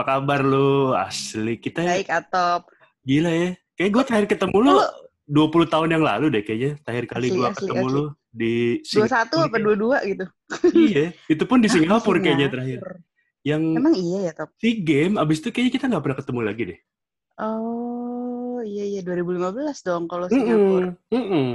[0.00, 0.96] Apa kabar lu?
[0.96, 2.72] Asli kita Baik, Atop.
[3.04, 3.48] gila ya.
[3.76, 4.72] Kayak gue terakhir ketemu lu
[5.28, 6.80] 20 tahun yang lalu deh kayaknya.
[6.80, 7.92] Terakhir kali gue ketemu asli.
[8.00, 10.24] lu di 21 apa 22 gitu.
[10.72, 12.52] Iya, itu pun di Singapura kayaknya Singapura.
[12.56, 12.80] terakhir.
[13.44, 14.48] Yang Emang iya ya, Top?
[14.56, 16.78] si game, abis itu kayaknya kita nggak pernah ketemu lagi deh.
[17.36, 20.96] Oh, iya iya 2015 dong kalau Singapura.
[21.12, 21.48] Mm-mm, mm-mm.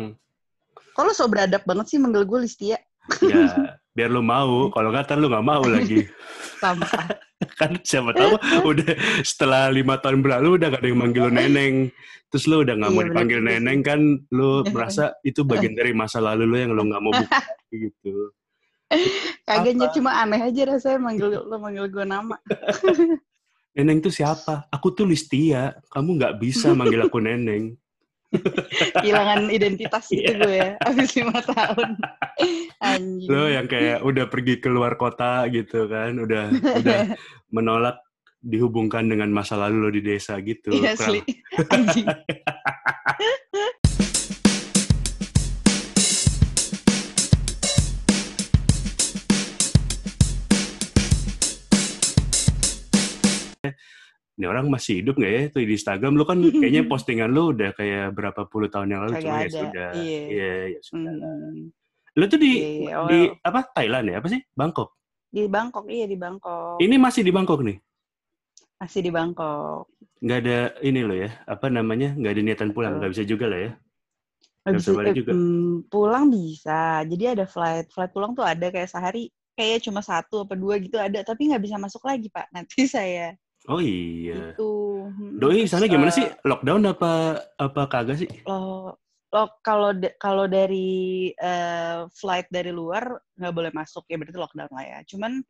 [0.94, 2.78] Kalau so beradab banget sih manggil gue Listia.
[3.26, 3.42] Ya,
[3.96, 4.68] biar lu mau.
[4.70, 6.04] Kalau nggak, ntar lu nggak mau lagi.
[6.62, 7.24] Sampah.
[7.60, 11.74] kan siapa tahu udah setelah lima tahun berlalu udah gak ada yang manggil lu neneng
[12.32, 13.46] terus lu udah nggak Iya, mau bener dipanggil sih.
[13.46, 14.00] neneng kan
[14.32, 17.40] lu merasa itu bagian dari masa lalu lu yang lu nggak mau buka
[17.70, 18.32] gitu
[19.44, 19.80] Kagak Apa?
[19.84, 22.38] Nyet, cuma aneh aja rasanya manggil lo manggil gue nama.
[23.76, 27.76] neneng tuh siapa aku tuh Listia kamu nggak bisa manggil aku neneng
[29.02, 30.40] Kehilangan identitas gitu Iya.
[30.42, 30.70] gue ya.
[30.84, 31.90] Habis lima tahun.
[32.84, 33.30] Anjing.
[33.32, 37.00] lu yang kayak udah pergi ke luar kota gitu kan udah udah
[37.56, 37.98] menolak
[38.46, 41.24] dihubungkan dengan masa lalu lo di desa gitu Iya asli.
[41.74, 42.06] Anjing.
[54.36, 57.72] Ini orang masih hidup nggak ya tuh di Instagram lu kan kayaknya postingan lu udah
[57.72, 60.22] kayak berapa puluh tahun yang lalu cuma ya sudah iya.
[60.28, 61.72] iya ya sudah Hmm.
[62.16, 63.08] lu tuh di Iya, iya, oh.
[63.08, 64.90] di apa Thailand ya apa sih Bangkok
[65.28, 66.80] Di Bangkok, iya di Bangkok.
[66.80, 67.78] ini masih di Bangkok nih
[68.76, 69.88] Masih di Bangkok.
[70.20, 73.00] nggak ada ini lo ya apa namanya nggak ada niatan pulang Betul.
[73.00, 73.72] nggak bisa juga lah ya
[74.66, 75.32] Nggak bisa balik juga.
[75.88, 76.82] pulang bisa.
[77.06, 77.86] Jadi ada flight.
[77.86, 79.30] Flight pulang tuh ada kayak sehari.
[79.54, 81.22] Kayak cuma satu apa dua gitu ada.
[81.22, 82.50] Tapi nggak bisa masuk lagi, Pak.
[82.50, 83.38] Nanti saya.
[83.70, 84.72] Oh iya Gitu.
[85.06, 87.12] Mm, doi sana gimana eh, sih lockdown apa
[87.62, 88.94] apa kagak sih Lo,
[89.30, 94.86] lo kalau kalau dari eh, flight dari luar nggak boleh masuk ya berarti lockdown lah
[94.86, 95.00] ya.
[95.08, 95.44] Cuman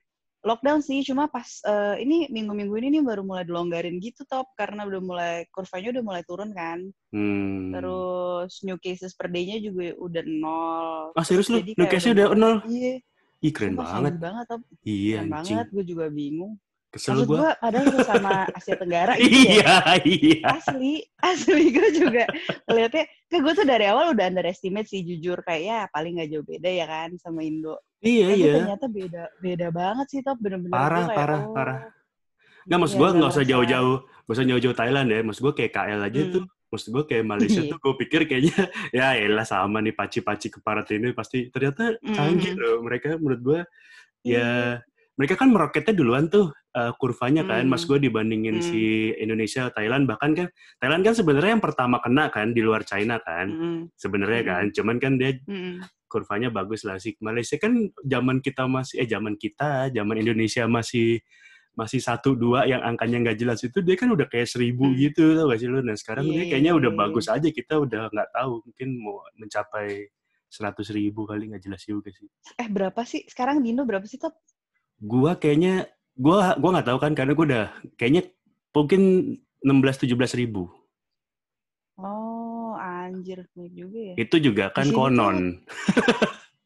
[0.45, 4.85] lockdown sih, cuma pas eh, ini minggu-minggu ini nih baru mulai dilonggarin gitu top karena
[4.85, 6.79] udah mulai kurvanya udah mulai turun kan.
[7.13, 7.73] hmm.
[7.73, 11.13] Terus new cases per day-nya juga udah nol.
[11.17, 12.93] ah serius lu Jadi lu kayak case udah nol Iya,
[13.41, 14.61] ih keren sumpah banget banget top.
[14.85, 16.53] iya Keren anjing banget, gue juga bingung.
[16.95, 19.43] Kesel Maksud gua gue kadang sama Asia Tenggara gitu ya.
[19.51, 19.75] iya
[20.07, 22.23] iya asli asli gue juga
[22.65, 26.45] ngeliatnya ke gue tuh dari awal udah underestimate sih jujur kayak ya paling nggak jauh
[26.47, 30.71] beda ya kan sama Indo iya tapi iya ternyata beda beda banget sih top bener-bener
[30.71, 31.79] Parah, kayak, parah, oh, parah.
[32.65, 35.19] Nggak, maksud iya, gue nggak usah jauh-jauh, nggak usah jauh-jauh Thailand ya.
[35.21, 36.33] Maksud gue kayak KL aja Hmm.
[36.33, 36.43] tuh.
[36.65, 38.57] Maksud gue kayak Malaysia tuh gue pikir kayaknya
[38.97, 42.61] ya elah sama nih paci-paci keparat ini pasti ternyata canggih Mhm.
[42.61, 42.75] loh.
[42.81, 43.59] Mereka menurut gue
[44.25, 44.81] ya
[45.15, 47.63] mereka kan meroketnya duluan tuh uh, kurvanya kan.
[47.63, 47.71] Hmm.
[47.71, 48.67] Mas gue dibandingin Hmm.
[48.67, 48.81] si
[49.15, 53.47] Indonesia, Thailand bahkan kan Thailand kan sebenarnya yang pertama kena kan di luar China kan.
[53.47, 53.77] Mm-mm.
[53.95, 54.49] Sebenarnya Hmm.
[54.51, 54.63] kan.
[54.75, 55.83] Cuman kan dia Mm-mm.
[56.05, 57.15] kurvanya bagus lah sih.
[57.19, 61.23] Malaysia kan zaman kita masih eh zaman kita, zaman Indonesia masih
[61.75, 64.95] masih satu dua yang angkanya nggak jelas itu dia kan udah kayak seribu Hmm.
[64.95, 65.83] gitu tau gak sih lu?
[65.83, 66.99] Nah sekarang Iya, dia iya, kayaknya iya, udah iya.
[67.03, 70.07] bagus aja kita udah nggak tahu mungkin mau mencapai
[70.47, 72.31] seratus ribu kali nggak jelas juga sih.
[72.55, 74.39] eh berapa sih sekarang di Indo berapa sih top
[74.99, 78.21] Gua kayaknya gua gua nggak tahu kan karena gua udah kayaknya
[78.71, 79.01] mungkin
[79.61, 80.69] 16-17 ribu.
[81.95, 84.15] oh anjir banyak juga ya.
[84.19, 85.37] Itu juga kan Di sini tuh- konon.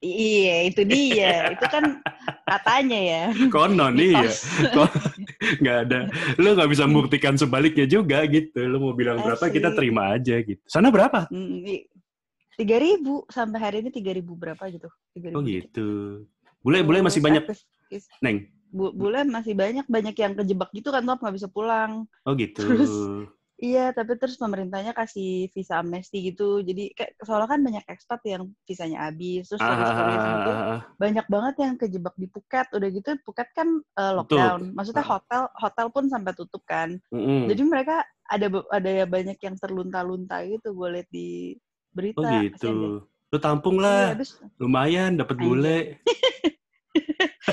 [0.01, 1.53] iya itu dia.
[1.53, 2.01] Itu kan
[2.43, 3.23] katanya ya.
[3.47, 4.25] Konon iya.
[5.61, 5.99] Nggak ada.
[6.41, 8.57] Lu nggak bisa membuktikan sebaliknya juga gitu.
[8.57, 9.53] Lu mau bilang berapa Asli.
[9.53, 10.61] kita terima aja gitu.
[10.65, 11.29] Sana berapa?
[12.57, 13.23] Tiga ribu.
[13.29, 14.89] Sampai hari ini tiga ribu berapa gitu.
[15.13, 15.69] Tiga oh dikit.
[15.69, 15.87] gitu.
[16.59, 17.45] Bule bule masih banyak
[17.91, 18.47] is- neng?
[18.69, 22.05] Bu, bule masih banyak banyak yang kejebak gitu kan top nggak bisa pulang.
[22.21, 22.61] Oh gitu.
[22.61, 23.25] Terus-
[23.59, 26.61] iya tapi terus pemerintahnya kasih visa amnesti gitu.
[26.61, 30.81] Jadi kayak soalnya kan banyak ekspat yang visanya habis terus turis ah, gitu ah, ah.
[30.95, 32.67] banyak banget yang kejebak di Phuket.
[32.71, 34.71] Udah gitu Phuket kan eh, lockdown.
[34.77, 35.11] Maksudnya Ah.
[35.17, 36.95] hotel hotel pun sampai tutup kan.
[37.09, 37.49] Mm-mm.
[37.49, 37.95] jadi mereka
[38.29, 41.57] ada ada ya banyak yang terlunta-lunta gitu gue liat di
[41.89, 42.21] berita.
[42.21, 42.71] Oh gitu.
[43.29, 45.77] Lu tampung Iya, lah habis lumayan dapat bule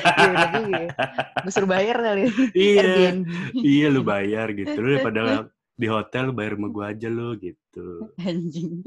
[0.00, 0.90] iya ya.
[1.44, 2.22] Gue suruh bayar kali.
[2.52, 2.80] Iya.
[2.82, 3.26] Airbnb.
[3.56, 4.76] Iya lu bayar gitu.
[4.78, 5.22] Lu daripada
[5.80, 7.86] di hotel lu bayar sama gua aja lu gitu.
[8.20, 8.80] Anjing.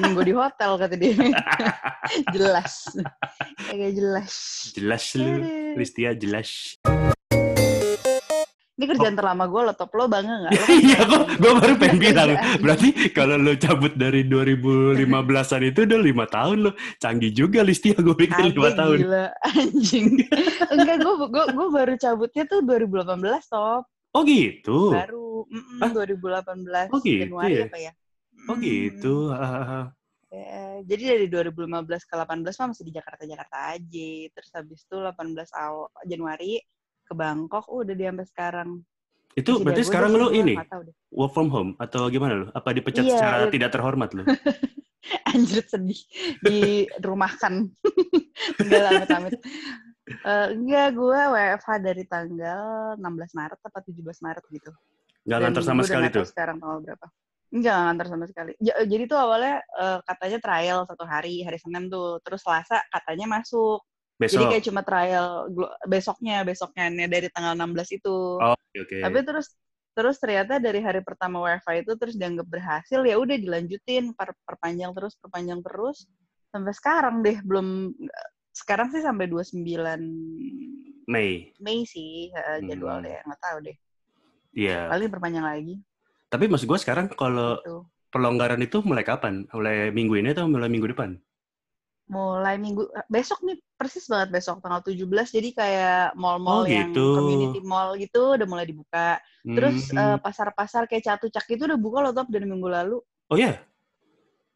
[0.00, 1.12] Mending gue di hotel kata dia.
[2.34, 2.74] Jelas.
[3.68, 4.34] Kayak jelas.
[4.72, 5.32] Jelas lu.
[5.76, 6.80] Kristia jelas
[8.80, 10.72] ini kerjaan terlama gue lo top lo bangga Lo Oh.
[10.72, 12.58] iya kok gue baru pengen bilang kerjaan.
[12.58, 18.16] berarti kalau lo cabut dari 2015an itu udah lima tahun lo canggih juga Listia gue
[18.16, 20.06] pikir lima tahun gila anjing
[20.66, 25.90] enggak gue gue gue baru cabutnya tuh 2018 top oh gitu baru mm Hah?
[25.92, 27.66] 2018 Oh, gitu Januari ya?
[27.66, 27.92] apa ya
[28.42, 28.62] oh Mm.
[28.62, 29.92] gitu Hahaha.
[30.30, 31.66] Ya, jadi dari 2015
[32.00, 35.10] ke 18 mah masih di Jakarta Jakarta aja terus habis itu 18
[35.52, 36.62] awal Januari
[37.10, 38.68] ke Bangkok udah di sampai sekarang
[39.34, 40.54] Itu Masih berarti sekarang lu ini
[41.10, 42.46] work from home atau gimana lu?
[42.50, 43.50] Apa dipecat Iya, secara iya.
[43.50, 44.22] tidak terhormat lu?
[45.30, 45.98] Anjir sedih.
[46.42, 47.70] Dirumahkan.
[48.62, 49.38] enggak lah, amit-amit.
[50.10, 54.70] Eh, enggak, gue WFH dari tanggal 16 Maret apa 17 Maret gitu.
[55.26, 56.26] Nggak Dan ngantor sama udah sekali tuh.
[56.26, 57.06] sekarang tanggal berapa.
[57.50, 58.52] Enggak, nggak ngantor sama sekali.
[58.58, 62.18] Ja- jadi tuh awalnya eh, katanya trial satu hari, hari Senin tuh.
[62.26, 63.78] Terus Selasa katanya masuk.
[64.20, 64.50] Jadi Besok.
[64.52, 65.26] kayak cuma trial
[65.88, 68.16] besoknya, besoknya dari tanggal 16 itu.
[68.36, 68.96] Oh, oke oke.
[69.00, 69.46] Tapi terus
[69.90, 74.92] terus ternyata dari hari pertama WFH itu terus dianggap berhasil ya udah dilanjutin per- perpanjang
[74.94, 76.04] terus perpanjang terus
[76.52, 77.90] sampai sekarang deh belum
[78.52, 80.04] sekarang sih sampai 29
[81.10, 81.50] Mei.
[81.58, 83.08] Mei sih eh, jadwal Hmm.
[83.08, 83.76] nggak tahu deh
[84.52, 84.90] Iya.
[84.90, 85.74] paling perpanjang lagi
[86.28, 87.82] Tapi maksud gua sekarang kalau gitu.
[88.14, 89.42] pelonggaran itu mulai kapan?
[89.50, 91.18] Mulai minggu ini atau mulai minggu depan?
[92.10, 96.90] Mulai minggu eh, besok nih persis banget besok tanggal 17 jadi kayak Oh, mall-mall yang
[96.90, 97.06] gitu.
[97.16, 99.22] community mall gitu udah mulai dibuka
[99.56, 99.98] terus Hmm.
[100.02, 102.98] eh, pasar-pasar kayak catucak itu udah buka loh top dari minggu lalu
[103.30, 103.62] Oh ya?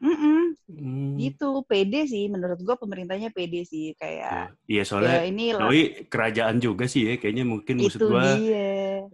[0.02, 0.52] Mm-mm.
[0.68, 1.16] Hmm.
[1.20, 5.80] gitu pede sih menurut gua pemerintahnya pede sih kayak Iya soalnya ya ini Doi
[6.12, 8.66] kerajaan juga sih ya, kayaknya mungkin maksud gua dia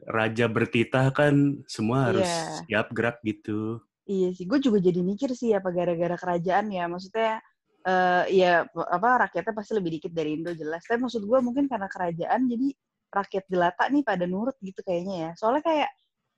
[0.08, 1.34] raja bertitah kan
[1.68, 2.64] semua harus Iya.
[2.66, 3.84] siap gerak gitu.
[4.10, 7.38] iya sih gue juga jadi mikir sih apa gara-gara kerajaan ya maksudnya
[7.80, 10.84] eh ya apa rakyatnya pasti lebih dikit dari Indo jelas.
[10.84, 12.68] Tapi maksud gua mungkin karena kerajaan jadi
[13.10, 15.30] rakyat jelata nih pada nurut gitu kayaknya ya.
[15.34, 15.90] Soalnya kayak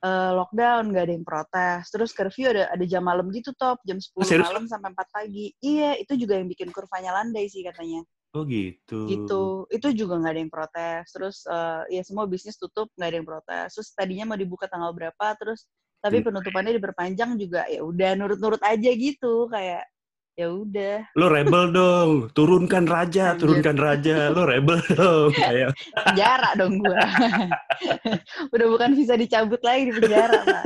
[0.02, 1.82] eh, lockdown gak ada yang protes.
[1.90, 3.82] Terus curfew ada ada jam malam gitu top.
[3.82, 4.46] Jam 10 serius?
[4.46, 5.46] malam sampai 4 pagi.
[5.58, 8.06] Iya itu juga yang bikin kurvanya landai sih katanya.
[8.32, 9.04] Oh gitu.
[9.12, 9.42] gitu.
[9.68, 11.04] Itu juga nggak ada yang protes.
[11.12, 13.68] Terus eh, ya semua bisnis tutup nggak ada yang protes.
[13.76, 15.66] Terus tadinya mau dibuka tanggal berapa terus
[16.02, 16.34] tapi Hmm.
[16.34, 19.86] penutupannya diperpanjang juga ya udah nurut-nurut aja gitu kayak
[20.32, 25.28] ya udah Lo rebel dong, turunkan raja, turunkan raja, lo rebel dong.
[25.36, 26.96] Kayak penjara dong gua
[28.56, 30.62] udah bukan bisa dicabut lagi di penjara pak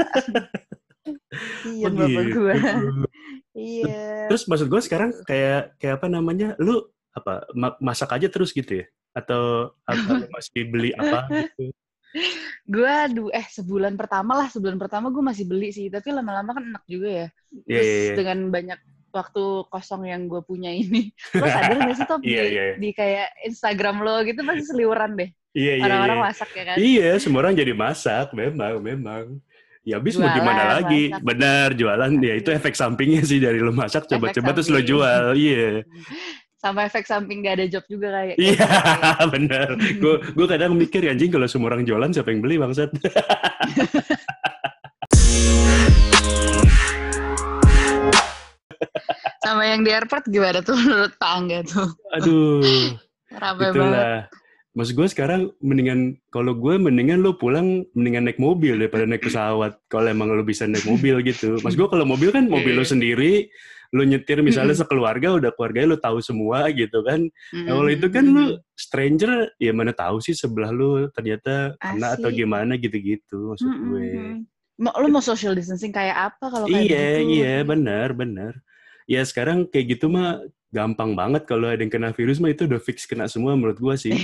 [1.67, 2.39] iya bapak begitu.
[2.39, 2.55] gua
[3.57, 3.99] iya
[4.31, 6.49] Terus maksud gue sekarang kayak kayak apa namanya?
[6.59, 6.83] Lu
[7.15, 8.87] apa ma- masak aja terus gitu ya?
[9.15, 11.71] Atau apa masih beli apa gitu?
[12.65, 16.65] gua du eh sebulan pertama lah sebulan pertama gue masih beli sih tapi lama-lama kan
[16.65, 17.27] enak juga ya
[17.69, 18.15] Terus iya iya.
[18.17, 18.79] dengan banyak
[19.17, 21.09] waktu kosong yang gue punya ini,
[21.41, 22.65] lo sadar gak sih Top Iya, di, iya.
[22.77, 25.31] di kayak Instagram lo gitu pasti seliweran deh.
[25.57, 25.85] Iya iya.
[25.89, 26.27] Orang-orang iya.
[26.29, 26.77] masak ya kan.
[26.77, 29.25] Iya, semua orang jadi masak, memang, memang.
[29.87, 31.03] Ya habis mau gimana Jualan, lagi?
[31.09, 31.23] masak.
[31.23, 35.33] Benar, jualan ya itu efek sampingnya sih dari lo masak coba-coba terus lo jual.
[35.33, 35.87] Iya.
[36.67, 38.37] Sama efek samping gak ada job juga kayak.
[38.43, 38.67] Iya,
[39.35, 39.79] benar.
[39.79, 42.91] Gue gue kadang mikir anjing kalau semua orang jualan siapa yang beli bangsat.
[49.57, 51.89] Sama yang di airport gimana tuh menurut Pak Angga tuh?
[52.13, 52.93] Aduh,
[53.33, 53.73] Rame banget.
[53.73, 54.19] itulah.
[54.77, 59.81] Maksud gue sekarang mendingan kalau gue mendingan lo pulang mendingan naik mobil daripada naik pesawat.
[59.89, 61.57] Kalau emang lo bisa naik mobil gitu.
[61.65, 62.93] Mas gue kalau mobil kan mobil lo Iya.
[62.93, 63.49] sendiri,
[63.91, 67.25] lo nyetir misalnya sekeluarga udah keluarganya lo tahu semua gitu kan.
[67.57, 68.45] Nah, kalau itu kan lu
[68.77, 72.37] stranger, ya mana tahu sih sebelah lu ternyata kena atau Asik.
[72.37, 74.09] gimana gitu-gitu maksud gue.
[74.77, 77.33] Mau, lo mau social distancing kayak apa kalau kayak Iya, gitu?
[77.33, 78.53] iya, benar, benar.
[79.07, 82.77] Ya sekarang kayak gitu mah gampang banget kalau ada yang kena virus mah itu udah
[82.77, 84.13] fix kena semua menurut gua sih.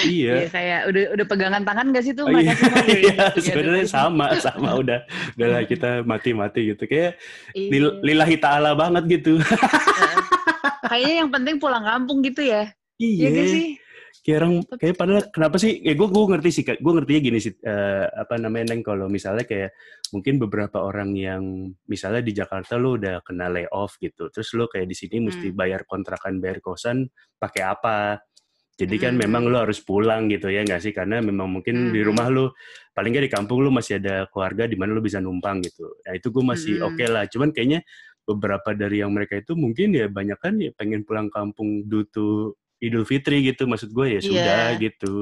[0.00, 0.48] Iya, iya.
[0.48, 4.70] kayak udah udah pegangan tangan gak sih tuh Oh, iya, semua iya, sebenarnya sama, sama
[4.76, 5.04] udah,
[5.36, 6.84] udahlah kita mati-mati gitu.
[6.84, 7.20] Kayak
[7.52, 7.68] Iya.
[7.68, 9.36] lil- lillahi ta'ala banget gitu.
[10.82, 12.72] Kayaknya yang penting pulang kampung gitu ya.
[12.96, 13.66] Iya gak sih?
[14.20, 17.56] Kayak orang kayak padahal kenapa sih ya gue gue ngerti sih gue ngertinya gini sih
[17.56, 19.72] eh, apa namanya neng kalau misalnya kayak
[20.12, 21.42] mungkin beberapa orang yang
[21.88, 25.56] misalnya di Jakarta lo udah kena layoff gitu terus lo kayak di sini mesti Hmm.
[25.56, 27.08] bayar kontrakan bayar kosan
[27.40, 28.20] pakai apa
[28.76, 29.24] jadi kan Hmm.
[29.24, 32.08] memang lo harus pulang gitu ya nggak sih karena memang mungkin di Hmm.
[32.12, 32.52] rumah lo
[32.92, 36.12] paling nggak di kampung lo masih ada keluarga di mana lo bisa numpang gitu nah
[36.12, 36.92] itu gue masih Hmm.
[36.92, 37.80] oke lah cuman kayaknya
[38.28, 42.52] beberapa dari yang mereka itu mungkin ya banyak kan ya pengen pulang kampung due to
[42.80, 44.24] Idul Fitri gitu maksud gue ya Iya.
[44.24, 45.14] sudah gitu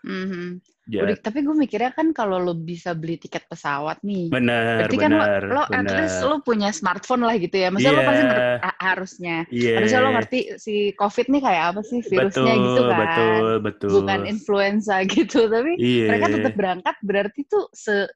[0.00, 0.64] Mhm.
[0.88, 4.96] ya Udah, tapi gue mikirnya kan kalau lo bisa beli tiket pesawat nih, benar berarti
[4.96, 7.68] kan lo, lo at benar least lo punya smartphone lah gitu ya.
[7.68, 8.08] Maksudnya lo Iya.
[8.08, 9.36] pasti ngerti, ha- harusnya.
[9.52, 9.72] Iya.
[9.76, 12.96] Harusnya lo ngerti si COVID nih kayak apa sih virusnya betul gitu kan.
[12.98, 18.08] betul betul Bukan influenza gitu, tapi iya mereka tetap berangkat berarti tuh se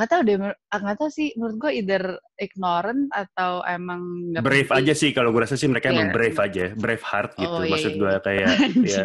[0.00, 2.02] nggak tahu deh ah, nggak tahu sih menurut gue either
[2.34, 4.00] ignorant atau emang
[4.32, 4.80] nggak brave peduli.
[4.80, 6.16] aja sih kalau gue rasa sih mereka emang Iya.
[6.16, 8.20] brave aja brave heart gitu Oh, iya, maksud iya, gue iya.
[8.24, 8.48] kayak
[8.96, 9.04] ya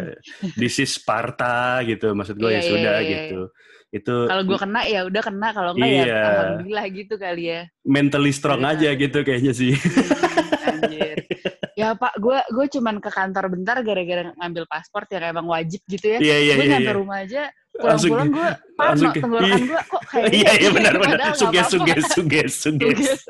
[0.56, 3.08] this is Sparta gitu maksud gue Iya, ya sudah iya.
[3.12, 3.40] gitu
[3.86, 6.04] itu kalau gue kena ya udah kena kalau enggak Iya.
[6.08, 8.72] ya alhamdulillah gitu kali ya mentally strong Iya.
[8.72, 11.15] aja gitu kayaknya sih Hmm, anjir
[11.76, 16.16] ya pak gue gue cuman ke kantor bentar gara-gara ngambil paspor yang emang wajib gitu
[16.16, 16.96] ya iya iya gue iya nyampe iya.
[16.96, 17.42] rumah aja
[17.76, 19.66] pulang-pulang gue parno tenggorokan iya.
[19.68, 21.18] gue kok kayak Iya iya benar benar.
[21.36, 22.52] Suges suges suges.
[22.56, 23.10] Suges.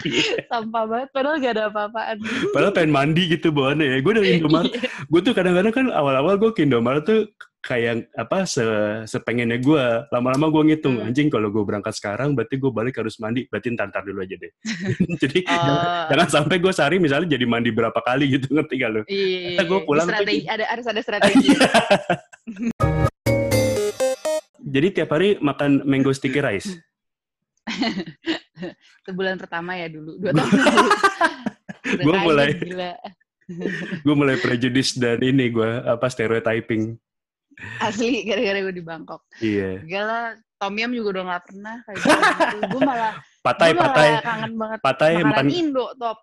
[0.00, 0.48] Iya.
[0.48, 2.16] sampah banget padahal gak ada apa-apaan
[2.56, 3.96] Padahal pengen mandi gitu bawaannya ya.
[4.00, 4.88] Gue dari Indomaret, Iya.
[4.88, 7.28] gue tuh kadang-kadang kan awal-awal gue ke Indomaret tuh
[7.60, 8.64] kayak apa se
[9.04, 9.84] sepengennya gue.
[10.08, 11.06] Lama-lama gue ngitung Hmm.
[11.06, 13.44] anjing kalau gue berangkat sekarang berarti gue balik harus mandi.
[13.46, 14.52] Berarti ntar dulu aja deh.
[15.22, 18.90] Jadi jangan, Oh, jangan sampai gue sehari misalnya jadi mandi berapa kali gitu ngerti gak
[18.90, 19.02] lu?
[19.06, 19.86] iya, Ntar gua iya.
[19.86, 21.48] pulang strategi ada harus ada strategi
[24.70, 26.68] Jadi tiap hari makan mango sticky rice.
[29.02, 30.50] sebulan pertama ya dulu dua tahun
[32.02, 32.58] kaya, mulai-
[34.00, 36.94] gue mulai prejudice dan ini gue apa stereotyping.
[37.86, 39.82] asli gara-gara gue di Bangkok Iya.
[39.84, 40.24] Gak lah,
[40.56, 42.58] Tom Yum juga udah gak pernah kayak gitu.
[42.68, 45.46] gue malah, Patai gue malah patai kangen banget patai makanan makan.
[45.48, 46.18] Indo, top.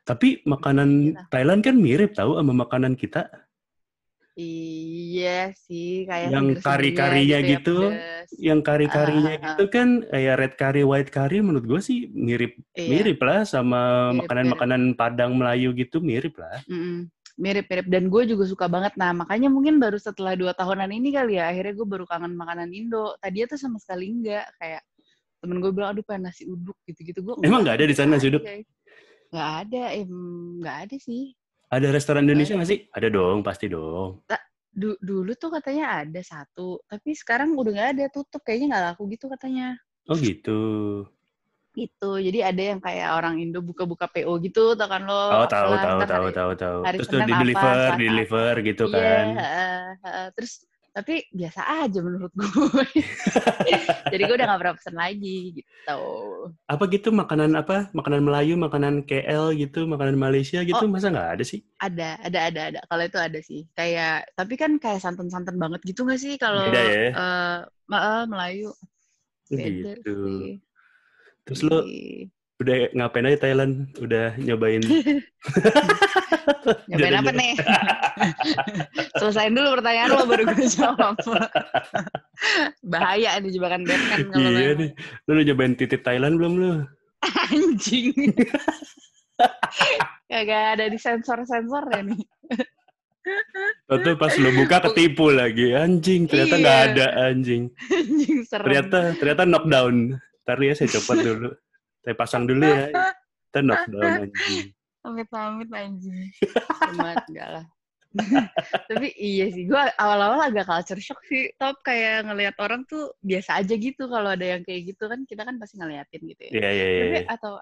[0.00, 1.22] Tapi makanan Gila.
[1.30, 3.30] Thailand kan mirip tahu sama makanan kita.
[4.34, 7.76] Iya sih, kayak Yang kari-karinya ya, gitu.
[8.40, 9.48] Yang kari-karinya Ah, ah, ah.
[9.52, 14.10] gitu kan kayak red curry, white curry menurut gue sih mirip Iya, mirip lah sama
[14.16, 16.62] makanan-makanan Padang Melayu gitu mirip lah.
[16.64, 17.10] mm-mm.
[17.40, 17.88] Mirip-mirip.
[17.88, 18.92] Dan gue juga suka banget.
[19.00, 22.68] Nah, makanya mungkin baru setelah dua tahunan ini kali ya, akhirnya gue baru kangen makanan
[22.76, 23.16] Indo.
[23.16, 24.44] Tadinya tuh sama sekali enggak.
[24.60, 24.84] Kayak
[25.40, 27.24] temen gue bilang, aduh pengen nasi uduk gitu-gitu.
[27.24, 28.44] Gue Emang nggak ada di sana nasi uduk?
[29.32, 30.12] Nggak ada, em,
[30.60, 31.32] nggak ada sih.
[31.70, 32.80] Ada restoran Indonesia nggak sih?
[32.92, 34.20] Ada dong, pasti dong.
[34.70, 38.38] Du- dulu tuh katanya ada satu, tapi sekarang udah nggak ada, tutup.
[38.44, 39.74] Kayaknya nggak laku gitu katanya.
[40.06, 40.60] Oh gitu.
[41.70, 42.10] Gitu.
[42.26, 45.14] Jadi ada yang kayak orang Indo buka-buka PO gitu, tau kan lo?
[45.38, 46.78] Oh tahu tahu tahu tahu tahu.
[46.98, 49.24] Terus tuh di deliver, di deliver gitu Iya, kan.
[49.38, 50.26] heeh, heeh.
[50.34, 50.52] terus
[50.90, 52.46] tapi biasa aja menurut gue.
[54.10, 56.00] Jadi gue udah gak pernah pesen lagi gitu.
[56.70, 57.90] Apa gitu makanan apa?
[57.94, 60.90] Makanan Melayu, makanan KL gitu, makanan Malaysia gitu Oh.
[60.90, 61.60] masa nggak ada sih?
[61.80, 62.80] Ada, ada, ada, ada.
[62.90, 63.60] Kalau itu ada sih.
[63.72, 67.16] Kayak, tapi kan kayak santan-santan banget gitu gak sih kalau ya?
[67.16, 67.56] eh,
[67.90, 68.68] ma- eh, Melayu?
[69.50, 70.10] Beda Gitu.
[70.22, 70.60] sih.
[71.50, 71.82] Terus lo
[72.60, 73.90] udah ngapain aja Thailand?
[73.98, 74.84] Udah nyobain?
[76.92, 77.52] Nyobain apa nih?
[79.18, 81.16] Selesain dulu pertanyaan lo baru gue jawab.
[82.84, 84.90] Bahaya nih jebakan Batman kalau iya nih.
[85.26, 86.72] Lu udah nyobain titik Thailand belum lu?
[87.50, 88.14] Anjing.
[90.30, 92.22] Kagak ada di sensor-sensor ya nih.
[93.88, 95.72] Tuh pas lu buka ketipu lagi.
[95.74, 96.86] Anjing, ternyata nggak Iya.
[96.92, 97.62] ada anjing.
[97.88, 98.66] Anjing serem.
[98.68, 99.96] Ternyata ternyata knockdown.
[100.50, 101.50] Ntar ya saya copot dulu.
[102.02, 102.90] Saya pasang dulu ya.
[102.90, 104.66] Kita knockdown anjing.
[105.06, 106.26] Amit-amit anjing.
[106.90, 107.66] Cuma enggak lah.
[108.90, 111.54] Tapi iya sih, gue awal-awal agak culture shock sih.
[111.54, 115.46] Top kayak ngelihat orang tuh biasa aja gitu kalau ada yang kayak gitu kan kita
[115.46, 116.52] kan pasti ngeliatin gitu ya.
[116.58, 116.98] Iya iya iya.
[117.06, 117.30] Tapi iya.
[117.30, 117.52] atau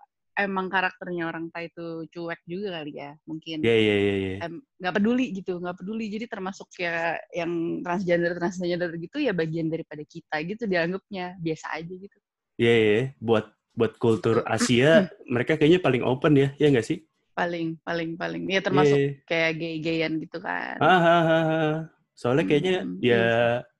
[0.41, 3.61] emang karakternya orang Thai itu cuek juga kali ya mungkin.
[3.61, 4.15] Iya iya iya.
[4.17, 4.37] iya.
[4.49, 6.09] Em, nggak peduli gitu, nggak peduli.
[6.09, 11.93] Jadi termasuk ya yang transgender transgender gitu ya bagian daripada kita gitu dianggapnya biasa aja
[11.93, 12.17] gitu.
[12.59, 12.89] Iya iya.
[12.91, 13.03] iya.
[13.23, 13.47] Buat
[13.79, 16.99] buat kultur Asia mereka kayaknya paling open ya, ya nggak sih?
[17.39, 19.23] Paling paling paling ya termasuk Iya.
[19.31, 20.77] kayak gay-gayan gitu kan.
[20.83, 21.75] Ah, ah, ah, ah.
[22.19, 23.25] Soalnya kayaknya Hmm, ya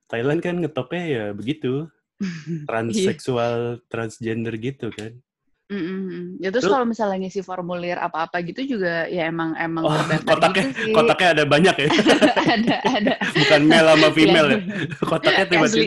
[0.07, 1.91] Thailand kan ngetopnya ya begitu.
[2.71, 5.19] Transseksual, transgender gitu kan.
[5.69, 6.41] Mm-mm.
[6.41, 10.33] Ya terus Lu- kalau misalnya ngisi formulir apa-apa gitu juga ya emang emang Oh, terdaftar
[10.41, 10.93] kotaknya gitu sih.
[10.97, 11.89] kotaknya ada banyak ya.
[12.57, 13.13] ada ada.
[13.37, 14.59] Bukan male sama female ya.
[15.05, 15.87] Kotaknya tiba-tiba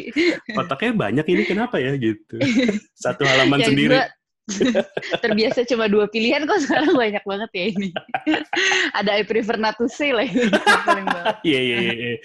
[0.53, 2.35] kotaknya banyak ini kenapa ya gitu.
[3.03, 3.93] Satu halaman Yang sendiri.
[3.97, 4.05] gua
[5.17, 7.89] terbiasa cuma dua pilihan kok sekarang banyak banget ya ini.
[9.01, 10.45] ada I prefer not to say lah ini.
[11.41, 11.93] Iya iya iya.
[11.97, 12.17] iya.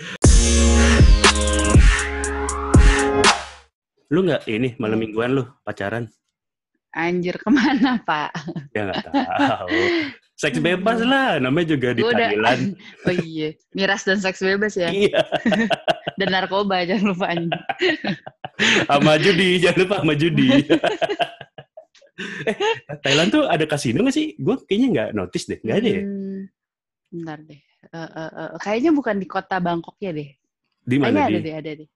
[4.07, 6.07] Lu nggak ini malam mingguan lu pacaran?
[6.97, 8.33] Anjir ke mana pak?
[8.73, 9.81] Ya nggak tahu.
[10.37, 12.77] Seks bebas lah, namanya juga di udah- Thailand.
[13.09, 14.89] Oh iya, miras dan seks bebas ya.
[14.89, 15.21] Iya,
[16.19, 17.29] Dan narkoba jangan lupa
[18.89, 20.49] sama judi, jangan lupa sama judi.
[22.49, 22.57] eh,
[23.05, 24.33] Thailand tuh ada kasino nggak sih?
[24.37, 26.03] Gue kayaknya nggak notice deh, nggak ada ya?
[26.03, 26.41] Hmm,
[27.13, 27.61] bentar deh.
[27.87, 30.33] Eh, eh, eh, kayaknya bukan di kota Bangkok ya deh.
[30.81, 31.89] Di Kayaknya mana ada deh, ada deh.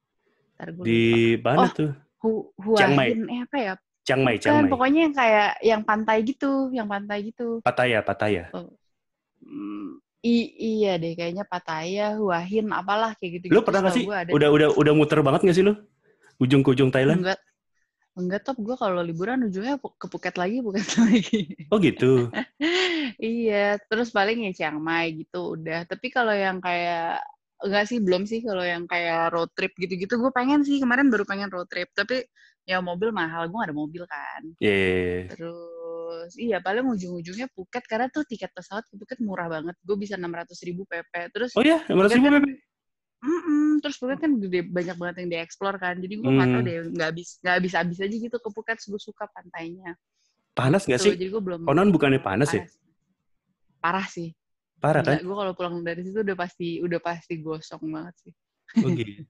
[0.57, 1.01] Ntar Di
[1.37, 1.49] lupa.
[1.51, 1.91] mana Oh, tuh?
[2.21, 2.31] Hu.
[2.61, 3.75] Huahin, eh apa ya?
[4.07, 4.71] Chiang Mai, Chiang Kan Mai.
[4.73, 7.61] pokoknya yang kayak yang pantai gitu, yang pantai gitu.
[7.61, 8.49] Pattaya, Pattaya.
[9.41, 13.45] Hmm, i- iya deh, kayaknya Pattaya, Huahin, apalah kayak gitu.
[13.53, 14.05] Lu pernah nggak sih?
[14.09, 14.31] Ada.
[14.33, 15.75] Udah udah udah muter banget nggak sih lu?
[16.41, 17.21] Ujung ke ujung Thailand?
[17.21, 17.39] Enggak,
[18.17, 18.57] enggak top.
[18.61, 21.41] Gue kalau liburan ujungnya ke Phuket lagi, Phuket lagi.
[21.69, 22.33] Oh gitu.
[23.21, 25.85] iya, terus paling ya Chiang Mai gitu udah.
[25.85, 27.21] Tapi kalau yang kayak
[27.61, 30.81] enggak sih, belum sih kalau yang kayak road trip gitu-gitu gue pengen sih.
[30.81, 32.25] Kemarin baru pengen road trip, tapi
[32.65, 33.49] ya mobil mahal.
[33.49, 34.43] Gue gak ada mobil kan.
[34.59, 34.73] Iya.
[34.73, 35.23] iya, iya.
[35.33, 39.77] Terus iya paling ujung-ujungnya Phuket karena tuh tiket pesawat ke Phuket murah banget.
[39.81, 41.13] Gue bisa 600 ribu PP.
[41.33, 42.59] Terus Oh ya, 500 ribu Phuket kan- Beb?
[43.21, 43.85] Mm-mm.
[43.85, 46.65] terus Phuket kan gede banyak banget yang dieksplor kan jadi gue Hmm.
[46.65, 49.93] deh nggak habis nggak habis habis aja gitu ke Phuket gue suka pantainya
[50.57, 51.13] Panas nggak Tuh, sih?
[51.21, 52.65] jadi gue belum Konon bukannya panas ya?
[53.77, 54.33] parah sih
[54.81, 55.21] Parah kan?
[55.21, 58.33] gue kalau pulang dari situ udah pasti udah pasti gosong banget sih
[58.81, 59.23] Oh gitu.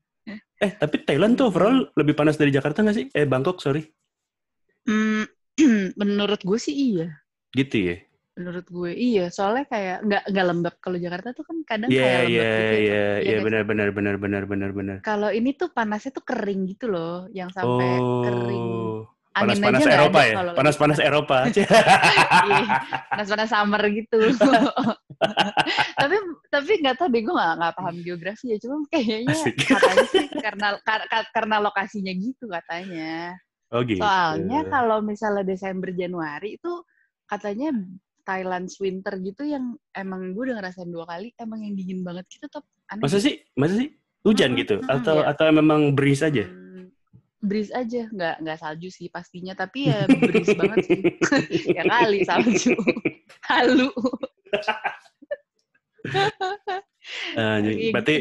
[0.61, 3.07] Eh, tapi Thailand tuh overall lebih panas dari Jakarta nggak sih?
[3.17, 3.83] Eh, Bangkok, sorry.
[4.85, 5.25] Hmm,
[6.01, 7.09] menurut gue sih iya
[7.51, 7.97] Gitu ya?
[8.31, 12.17] menurut gue iya soalnya kayak nggak nggak lembab kalau Jakarta tuh kan kadang Iya, kayak
[12.17, 13.45] lembab iya, gitu ya, iya, Iya iya, sih?
[13.45, 14.97] benar, benar, benar, benar, benar, benar.
[15.03, 17.91] kalau ini tuh panasnya tuh kering gitu loh yang sampai
[18.25, 19.05] kering Oh,
[19.37, 20.35] angin panas-panas Eropa ya?
[20.57, 20.99] Panas-panas panas.
[21.01, 21.39] Eropa.
[21.51, 22.65] Iya,
[23.13, 24.19] panas-panas summer gitu.
[26.01, 26.17] tapi
[26.49, 29.55] tapi nggak tahu deh gue nggak nggak paham geografi ya cuma kayaknya Asik.
[29.69, 33.37] katanya sih karena kar- kar- karena lokasinya gitu katanya.
[33.71, 34.03] Oh gitu.
[34.03, 36.73] Soalnya kalau misalnya Desember Januari itu
[37.29, 37.71] katanya
[38.27, 42.51] Thailand winter gitu yang emang gue udah ngerasain dua kali emang yang dingin banget gitu
[42.51, 43.03] top aneh.
[43.05, 43.39] Masa sih?
[43.55, 43.89] Masa sih?
[44.21, 44.77] Hujan Mm-mm, gitu?
[44.83, 45.31] mm-mm, Atau iya.
[45.33, 46.45] atau memang breeze aja?
[46.45, 46.93] Hmm,
[47.41, 51.01] breeze aja nggak nggak salju sih pastinya tapi ya breeze banget sih
[51.79, 52.77] ya kali salju
[53.49, 53.89] halu
[57.33, 58.17] Iya berarti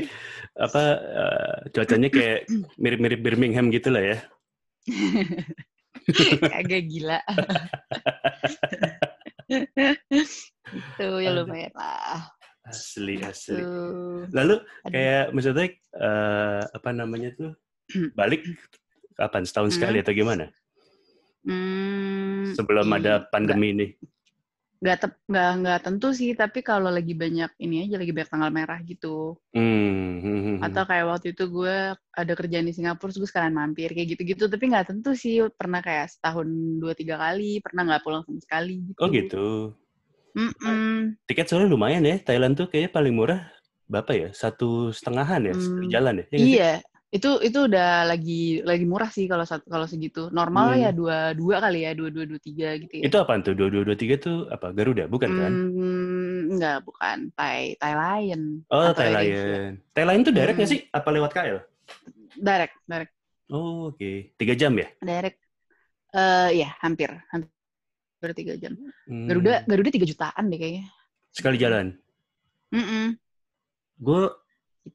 [0.56, 2.40] apa eh, cuacanya kayak
[2.78, 4.18] mirip-mirip Birmingham gitu lah ya?
[6.60, 7.20] agak gila
[10.70, 12.30] itu ya lumayan lah
[12.66, 13.62] Asli asli.
[13.66, 14.92] tuh Lalu Aduh.
[14.94, 15.66] kayak maksudnya
[15.98, 17.52] eh, apa namanya tuh
[18.14, 18.46] balik
[19.18, 19.78] kapan setahun Hmm.
[19.82, 20.46] sekali atau gimana?
[21.50, 23.88] hmm, Sebelum i- ada pandemi ini.
[24.80, 28.52] Nggak tep- nggak nggak tentu sih tapi kalau lagi banyak ini aja lagi banyak tanggal
[28.52, 33.56] merah gitu Hmm, atau kayak waktu itu gue ada kerjaan di Singapura terus gue sekalian
[33.56, 36.48] mampir kayak gitu-gitu tapi nggak tentu sih pernah kayak setahun
[36.84, 39.48] dua tiga kali pernah nggak pulang sama sekali gitu Oh gitu.
[40.36, 41.16] Mm-mm.
[41.28, 42.16] Tiket soalnya lumayan ya.
[42.28, 43.42] Thailand tuh kayaknya paling murah
[43.92, 44.28] berapa ya?
[44.36, 46.26] Satu setengahan ya Hmm, jalan ya?
[46.32, 46.62] Iya nggak sih?
[47.10, 50.30] Itu itu udah lagi lagi murah sih kalau kalau segitu.
[50.30, 50.82] Normal Hmm.
[50.86, 53.04] ya dua dua kali ya dua dua dua tiga gitu ya.
[53.10, 53.58] Itu apaan tuh?
[53.58, 54.70] Dua dua dua tiga tuh apa?
[54.78, 55.52] Garuda bukan kan?
[55.54, 57.18] Hmm, enggak, bukan.
[57.34, 58.62] Thai Thai Lion.
[58.70, 59.34] Oh atau AirAsia.
[59.34, 59.74] Thailand.
[59.98, 60.76] Thailand tuh direct nggak Hmm.
[60.78, 60.82] sih?
[60.94, 61.60] Apa lewat KL?
[62.40, 63.14] Direct, direct,
[63.50, 64.38] Oh oke.
[64.38, 64.88] Tiga jam ya?
[65.02, 65.42] direct.
[66.14, 68.78] Eh ya, hampir, hampir tiga jam.
[69.10, 69.26] Hmm.
[69.26, 70.86] Garuda Garuda tiga jutaan deh kayaknya.
[71.34, 71.98] Sekali jalan.
[72.70, 73.18] Mm-mm.
[73.98, 74.30] Gue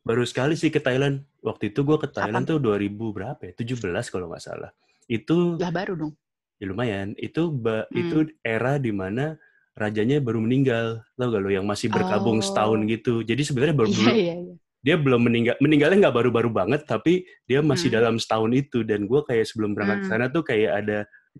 [0.01, 1.23] baru sekali sih ke Thailand.
[1.39, 2.51] Waktu itu gue ke Thailand Kapan?
[2.51, 3.53] tuh 2000 berapa ya?
[3.55, 3.79] 17
[4.09, 4.71] kalau nggak salah.
[5.05, 6.13] Itu Lah baru dong.
[6.57, 7.13] ya lumayan.
[7.15, 7.97] Itu ba- Hmm.
[7.97, 9.37] itu era di mana
[9.73, 11.05] rajanya baru meninggal.
[11.15, 12.45] Tau gak lo yang masih berkabung Oh.
[12.45, 13.21] setahun gitu.
[13.21, 14.55] Jadi sebenarnya baru belum- iya iya.
[14.81, 17.97] dia belum meninggal meninggalnya nggak baru-baru banget tapi dia masih Hmm.
[17.99, 20.13] dalam setahun itu dan gue kayak sebelum berangkat ke Hmm.
[20.13, 20.99] sana tuh kayak ada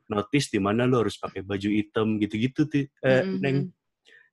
[0.09, 3.39] notice di mana lo harus pakai baju hitam gitu-gitu tuh eh, Mm-mm.
[3.39, 3.59] neng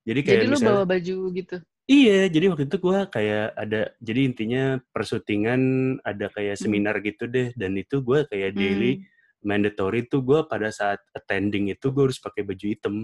[0.02, 1.56] jadi kayak Jadi lu misalnya bawa baju gitu.
[1.84, 5.60] Iya jadi waktu itu gue kayak ada jadi intinya persyutingan
[6.00, 6.62] ada kayak Hmm.
[6.62, 9.06] seminar gitu deh dan itu gue kayak daily Hmm.
[9.42, 12.94] mandatory tuh gue pada saat attending itu gue harus pakai baju hitam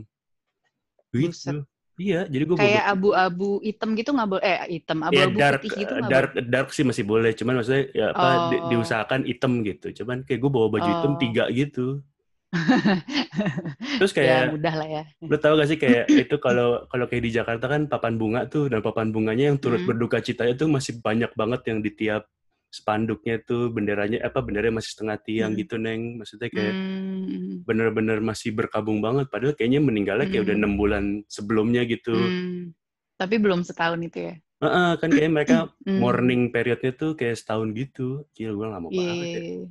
[1.10, 1.26] Buset.
[1.34, 1.54] gitu
[1.98, 4.44] iya jadi gue Kayak abu-abu hitam gitu nggak boleh.
[4.46, 7.84] Eh hitam, ya abu-abu dark putih gitu nggak dark dark sih masih boleh cuman maksudnya
[7.90, 8.68] ya apa di- Oh.
[8.70, 11.18] diusahakan hitam gitu cuman kayak gue bawa baju hitam Oh.
[11.18, 11.86] tiga gitu
[14.00, 14.12] terus.
[14.12, 15.02] Ya kayak mudah lah ya.
[15.20, 18.72] lo tau gak sih kayak itu kalau kalau kayak di Jakarta kan papan bunga tuh
[18.72, 19.88] dan papan bunganya yang turut Hmm.
[19.92, 22.24] berduka citanya tuh masih banyak banget yang di tiap
[22.68, 25.60] spanduknya tuh benderanya apa benderanya masih setengah tiang Hmm.
[25.60, 27.64] gitu neng maksudnya kayak Hmm.
[27.64, 30.62] bener-bener masih berkabung banget padahal kayaknya meninggalnya kayak udah Hmm.
[30.64, 32.72] enam bulan sebelumnya gitu Hmm.
[33.18, 34.34] Tapi belum setahun itu ya.
[34.62, 35.98] Heeh, kan kayak mereka Hmm.
[35.98, 38.22] morning periodnya tuh kayak setahun gitu.
[38.30, 39.40] Gila gue gak mau banget ya.
[39.42, 39.66] Iya.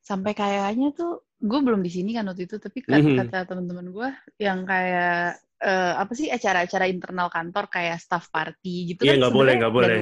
[0.00, 3.16] Sampai kayaknya tuh gue belum di sini kan waktu itu, tapi kata, Mhm.
[3.20, 9.00] kata teman-teman gue yang kayak eh, apa sih acara-acara internal kantor kayak staff party gitu
[9.02, 9.98] Iya kan nggak boleh nggak boleh.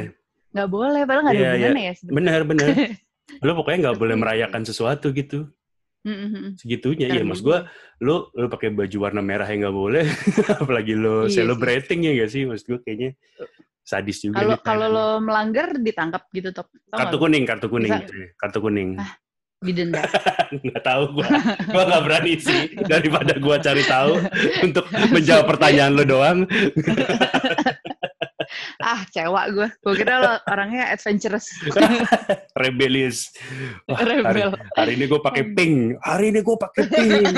[0.50, 1.54] nggak boleh padahal nggak ada Iya, iya.
[1.54, 2.66] hubungannya ya sebenarnya Benar benar.
[3.46, 5.38] Lo pokoknya nggak boleh Tapi- merayakan sesuatu gitu.
[6.02, 6.58] Mm-mm.
[6.58, 7.58] Segitunya ya Keren mas gue
[8.00, 10.02] lo lo pakai baju warna merah yang nggak boleh
[10.58, 11.36] apalagi lo Iya sih.
[11.38, 13.14] celebrating ya gak sih mas gue kayaknya
[13.80, 18.14] sadis juga kalau kalau lo melanggar ditangkap gitu top kartu kuning kartu kuning Bisa- gitu
[18.16, 18.28] ya.
[18.34, 19.14] kartu kuning Ah.
[19.62, 20.02] Didenda
[20.66, 21.28] nggak tahu gue
[21.70, 24.12] gue nggak berani sih daripada gue cari tahu
[24.66, 26.38] untuk menjawab pertanyaan lo doang.
[28.82, 31.48] Ah cewek gue gue kira lo orangnya adventurous.
[32.62, 33.32] Rebellious.
[33.88, 34.52] Wah, hari, rebel.
[34.76, 35.96] hari ini gue pakai pink.
[36.04, 37.32] Hari ini gue pakai pink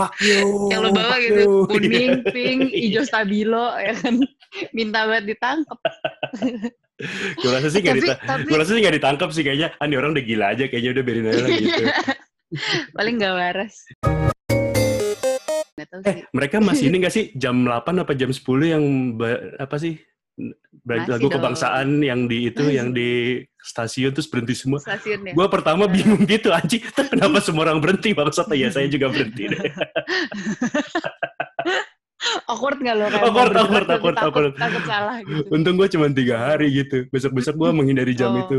[0.00, 1.40] fuck you yang lo bawa gitu.
[1.40, 1.52] you.
[1.66, 2.30] kuning Iya.
[2.34, 4.16] pink hijau stabilo ya kan.
[4.72, 5.78] Minta banget ditangkap
[7.32, 9.68] gue rasa sih nggak tapi dita- tapi gue rasa sih nggak ditangkap sih kayaknya.
[9.76, 11.84] Ah ini orang udah gila aja kayaknya udah biarin aja lah gitu.
[12.92, 13.74] Paling nggak waras.
[15.80, 17.24] Tahu eh mereka masih ini nggak sih?
[17.32, 18.84] Jam 8 apa jam 10 yang
[19.56, 19.96] apa sih?
[20.84, 21.32] Lagu dong.
[21.32, 24.78] kebangsaan yang di itu yang di stasiun terus berhenti semua.
[24.78, 25.32] Stasiunnya.
[25.32, 25.90] Gue pertama Nah.
[25.90, 29.60] bingung gitu anjing, kenapa semua orang berhenti maksud ya saya juga berhenti deh.
[32.46, 34.52] awkward nggak lo kayak Awkward, awkward, awkward, takut, awkward.
[34.54, 35.42] takut salah gitu.
[35.50, 37.08] Untung gue cuma tiga hari gitu.
[37.08, 38.40] Besok-besok gue menghindari jam Oh.
[38.40, 38.58] itu.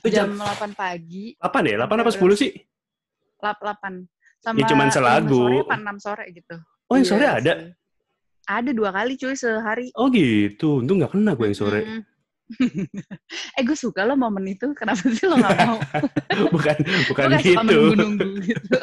[0.00, 1.76] Itu jam 8 pagi, Apa nih?
[1.76, 2.50] 8 apa 10 sih?
[3.40, 4.04] lap 8
[4.38, 5.36] sama Ya, cuman selagu.
[5.36, 6.56] 5 sore apa 6 sore gitu.
[6.86, 7.52] Oh yang Iya sore ada?
[7.54, 7.70] sih.
[8.42, 9.86] Ada dua kali cuy sehari.
[9.94, 10.80] Oh gitu.
[10.80, 11.80] Untung gak kena gue yang sore.
[11.82, 12.02] Mm.
[13.58, 14.72] Eh gue suka lo momen itu.
[14.74, 15.78] Kenapa sih lo gak mau?
[16.54, 16.76] bukan
[17.10, 17.80] bukan gitu.
[18.42, 18.78] gitu.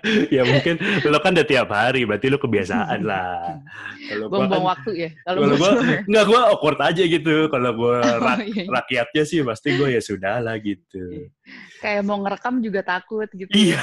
[0.36, 3.60] ya mungkin lo kan udah tiap hari, berarti lo kebiasaan lah.
[4.10, 5.10] Kalau gua Buang-buang kan, waktu ya.
[5.24, 6.00] Kalau lo ya.
[6.06, 7.34] nggak gue awkward aja gitu.
[7.52, 8.64] Kalau gue Oh, iya, iya.
[8.70, 11.30] rakyatnya sih pasti gue ya sudah lah gitu.
[11.82, 13.50] Kayak mau ngerekam juga takut gitu.
[13.50, 13.80] Iya,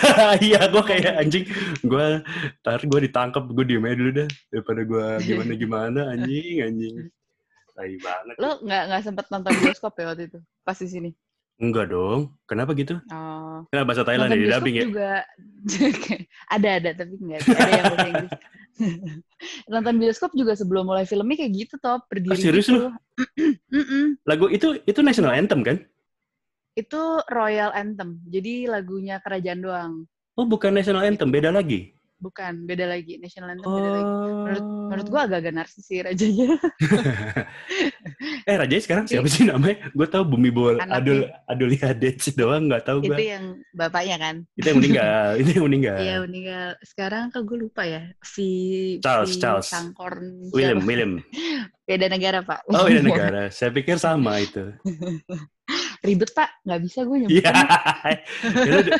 [0.47, 1.45] iya gue kayak anjing.
[1.83, 2.21] Gue
[2.63, 6.95] ntar gue ditangkap, gue diem aja dulu dah daripada gue gimana gimana anjing anjing.
[7.77, 8.35] Tai banget.
[8.41, 10.39] Lo nggak nggak sempet nonton bioskop ya waktu itu?
[10.65, 11.09] Pas di sini.
[11.61, 12.33] Enggak dong.
[12.49, 12.97] Kenapa gitu?
[13.13, 13.61] Oh.
[13.69, 14.83] Kenapa bahasa Thailand ya di dubbing ya?
[14.85, 15.11] juga
[16.57, 18.33] ada ada tapi nggak ada yang bahasa Inggris.
[19.73, 22.89] nonton bioskop juga sebelum mulai filmnya kayak gitu top berdiri Ah, serius gitu.
[24.29, 25.77] Lagu itu itu national anthem kan?
[26.77, 28.21] Itu Royal Anthem.
[28.29, 29.93] Jadi lagunya kerajaan doang.
[30.37, 31.96] Oh bukan national anthem, beda lagi.
[32.17, 33.21] Bukan, beda lagi.
[33.21, 33.77] National Anthem Oh.
[33.77, 34.13] beda lagi.
[34.17, 36.57] Menurut, menurut gua agak-agak narsis sih rajanya.
[38.49, 39.91] eh Raja sekarang siapa sih namanya?
[39.93, 40.81] Gue tahu Bumi Bol.
[40.81, 41.29] Adul
[41.93, 43.21] Dec doang nggak tahu itu gue.
[43.37, 44.35] yang bapaknya kan.
[44.55, 45.25] Itu yang meninggal.
[45.41, 45.97] itu yang meninggal.
[46.01, 46.67] Iya meninggal.
[46.81, 48.01] Sekarang kan gue lupa ya.
[48.17, 48.35] V,
[49.05, 49.67] Charles, V Charles.
[49.69, 50.49] Sangkorn.
[50.49, 50.87] William, siapa?
[50.89, 51.11] William.
[51.87, 52.67] Beda negara pak.
[52.67, 53.41] Oh beda negara.
[53.47, 54.75] Saya pikir sama itu.
[56.03, 56.49] Ribet pak.
[56.67, 57.51] Nggak bisa gue Iya.
[57.53, 58.91] nyebutin.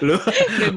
[0.00, 0.68] Lu, lu,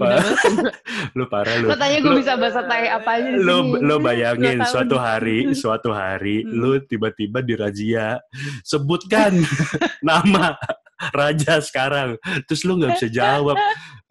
[1.15, 1.67] Nggak parah lu.
[1.69, 3.79] Lo tanya gue bisa bahasa Thai apa aja di Lu, sini.
[3.81, 6.53] lu bayangin suatu hari, suatu hari, Hmm.
[6.53, 8.21] lu tiba-tiba dirazia,
[8.61, 9.33] sebutkan
[10.05, 10.55] nama
[11.11, 13.55] raja sekarang, terus lu nggak bisa jawab,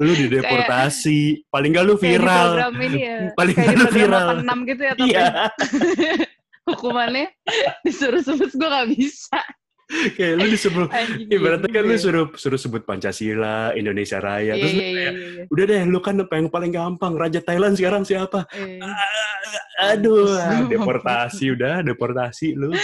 [0.01, 3.19] lu dideportasi, paling nggak lu Kayak di viral, ini ya.
[3.39, 4.29] Paling kayak nggak lu viral.
[4.41, 4.93] 86 gitu ya.
[4.97, 5.27] Tapi iya,
[6.69, 7.27] hukumannya
[7.81, 9.41] disuruh sebut gue gak bisa.
[10.17, 12.03] kayak lu disuruh, Anjing, ibaratnya kan iya lu juga.
[12.03, 15.43] suruh suruh sebut Pancasila, Indonesia Raya, Iya, terus lu iya, iya, kayak, iya, iya.
[15.49, 18.45] udah deh, lu kan yang paling gampang, raja Thailand sekarang siapa?
[18.53, 18.77] Eh,
[19.81, 20.69] Aduh, Mampus.
[20.69, 22.75] deportasi udah, deportasi lu.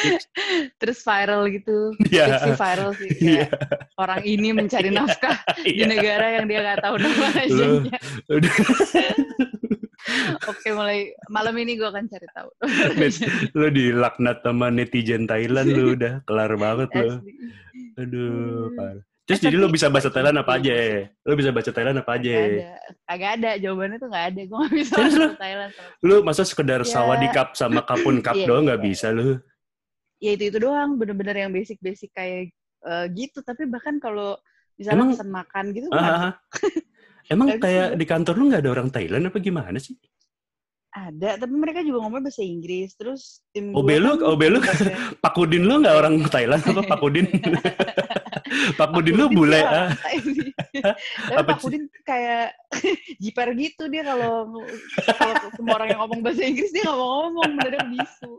[0.76, 1.90] Terus viral gitu.
[2.06, 2.38] Iya.
[2.40, 3.10] sih viral sih.
[3.12, 3.46] Iya.
[3.46, 3.50] Kayak
[3.96, 5.84] orang ini mencari nafkah di Iya.
[5.86, 7.96] negara yang dia gak tahu nama Lu- rajanya.
[8.28, 8.54] Udah,
[10.50, 12.48] Oke, mulai malam ini gue akan cari tahu.
[13.52, 17.08] lu dilaknat sama netizen Thailand lu udah kelar banget lu.
[17.96, 18.28] Aduh,
[18.68, 18.76] Hmm.
[18.76, 19.04] parah.
[19.24, 20.74] Terus Eh, jadi lu tapi- bisa bahasa Thailand apa aja?
[21.24, 22.28] Lu bisa baca Thailand apa aja?
[22.28, 22.68] Agak ada.
[23.08, 23.50] Agak ada.
[23.56, 24.40] Jawabannya tuh gak ada.
[24.44, 25.24] Gue gak bisa Serius lu?
[25.24, 25.70] bahasa Thailand.
[26.00, 26.90] Lu masa sekedar Ya.
[26.90, 28.86] sawadi cup sama kapun cup Iya, doang nggak iya.
[28.86, 29.40] bisa lu?
[30.20, 32.48] ya itu itu doang bener-bener yang basic-basic kayak
[32.80, 34.40] eh, gitu tapi bahkan kalau
[34.74, 36.32] misalnya Emang- pesan makan gitu ah.
[37.30, 39.96] Emang bisa kayak di kantor lu nggak ada orang Thailand apa gimana sih?
[40.94, 44.94] ada tapi mereka juga ngomong bahasa Inggris terus tim OB lu, kan OB lu bahasa-
[45.26, 47.26] Pak Udin lu nggak orang Thailand apa Pak Udin?
[48.78, 49.90] Pak Udin lu bule ah.
[51.34, 51.66] tapi Apa Pak sih?
[51.66, 52.54] Udin kayak
[53.18, 54.54] jiper gitu dia kalau
[55.02, 58.30] kalau semua orang yang ngomong bahasa Inggris dia nggak mau ngomong mendadak bisu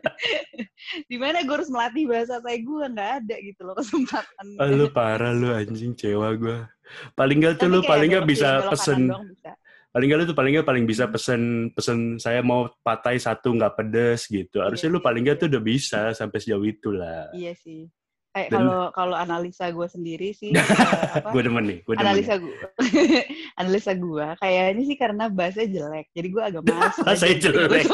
[1.10, 4.86] di mana gue harus melatih bahasa Thai gue nggak ada gitu loh kesempatan Ah, lu
[4.88, 6.66] parah lu anjing cewa gua.
[7.12, 9.52] Paling nggak tuh Tapi lu paling belok bisa pesen bisa.
[9.90, 11.12] paling nggak lu tuh paling nggak paling bisa Hmm.
[11.12, 14.58] pesen pesen saya mau patai satu nggak pedes gitu.
[14.58, 15.42] Harusnya Iya lu paling nggak iya.
[15.42, 17.30] tuh udah bisa sampai sejauh itu lah.
[17.30, 17.86] Iya sih.
[18.30, 20.62] Kayak Dan- kalau kalau analisa gue sendiri sih eh,
[21.18, 21.30] apa?
[21.30, 22.06] Gue demen nih, gue demen.
[22.06, 22.54] analisa gue
[23.58, 27.84] analisa gue kayaknya sih karena bahasa jelek jadi gue agak malas Saya belajar jelek.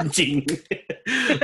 [0.00, 0.40] Anjing.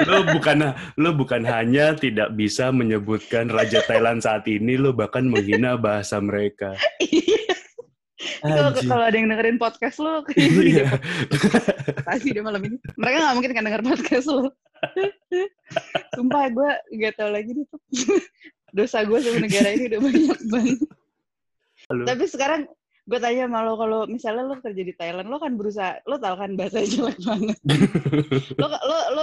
[0.09, 5.79] Lu bukan lu bukan hanya tidak bisa menyebutkan Raja Thailand saat ini, lu bahkan menghina
[5.79, 6.75] bahasa mereka.
[8.42, 8.87] Kalau Anjing.
[8.90, 10.22] kalau ada yang dengerin podcast lo
[10.62, 10.94] Iya.
[12.07, 14.46] pasti deh malam ini mereka nggak mungkin kan denger podcast lo
[16.18, 16.70] sumpah gue
[17.03, 17.81] gak tau lagi nih tuh
[18.75, 20.79] dosa gue sama negara ini udah banyak banget
[21.90, 22.03] Halo.
[22.07, 22.61] tapi sekarang
[23.02, 26.38] gue tanya sama lo kalau misalnya lo kerja di Thailand lo kan berusaha lo tau
[26.38, 27.58] kan bahasa jelek banget
[28.62, 29.22] lo lo lo,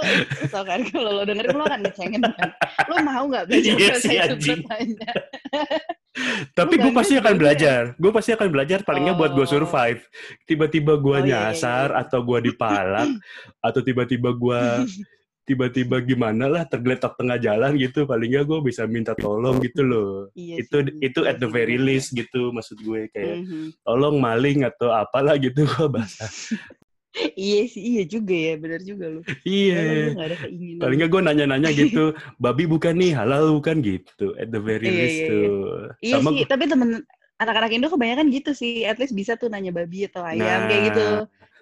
[0.52, 2.50] tau kan kalau lo dengerin lo kan ngecengin kan
[2.92, 5.10] lo mau nggak belajar Iya bahasa sih, itu tanya
[6.58, 7.94] Tapi gue pasti akan belajar.
[7.96, 9.48] Gue pasti akan belajar palingnya buat gue Oh.
[9.48, 10.02] survive.
[10.44, 12.02] Tiba-tiba gue Oh, iya, iya, nyasar iya.
[12.02, 13.08] atau gue dipalak
[13.62, 14.62] atau tiba-tiba gue
[15.50, 20.30] tiba-tiba gimana lah tergeletak tengah jalan gitu paling nggak gue bisa minta tolong gitu loh
[20.38, 23.82] Iya itu sih, itu iya at the very least gitu maksud gue kayak Mhm.
[23.82, 26.30] tolong maling atau apalah gitu gue bahasa
[27.34, 29.20] iya sih, iya juga ya, benar juga lu.
[29.42, 30.14] Iya.
[30.14, 30.78] Gak ada keinginan.
[30.78, 32.04] Paling nggak gue nanya-nanya gitu,
[32.38, 35.50] babi bukan nih, halal bukan gitu, at the very Iya, least iya, tuh.
[35.98, 37.02] Iya Sama sih, tapi temen
[37.42, 38.86] anak-anak Indo kebanyakan gitu sih.
[38.86, 41.06] At least bisa tuh nanya babi atau ayam kayak gitu.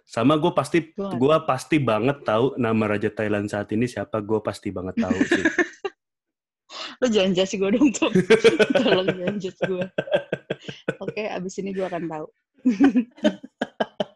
[0.08, 4.24] Sama gue pasti, gue pasti banget tahu nama Raja Thailand saat ini siapa.
[4.24, 5.44] Gue pasti banget tahu sih.
[7.04, 8.12] Lo jangan judge gue dong, Tom.
[8.80, 9.84] Tolong jangan judge gue.
[11.04, 12.26] Oke, abis ini gue akan tahu.